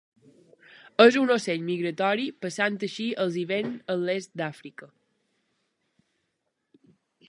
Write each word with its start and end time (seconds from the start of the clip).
És 1.03 1.17
un 1.19 1.33
ocell 1.35 1.61
migratori, 1.67 2.25
passant 2.47 2.79
així 2.89 3.07
els 3.27 3.39
hiverns 3.43 3.95
en 3.97 4.03
l'Est 4.09 4.35
d'Àfrica. 4.43 4.93